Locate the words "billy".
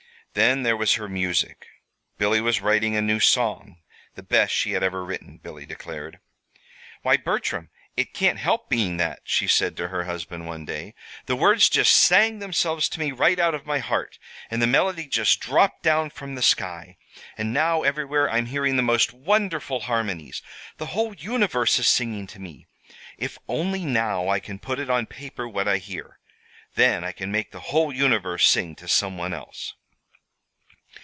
2.17-2.39, 5.39-5.65